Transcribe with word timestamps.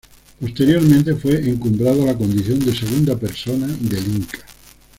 Posteriormente 0.39 1.13
fue 1.15 1.47
encumbrado 1.47 2.01
a 2.01 2.05
la 2.07 2.17
condición 2.17 2.57
de 2.61 2.75
"segunda 2.75 3.15
persona" 3.15 3.67
del 3.67 4.03
Inca. 4.15 4.39